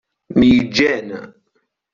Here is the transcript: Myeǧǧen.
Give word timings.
Myeǧǧen. 0.37 1.07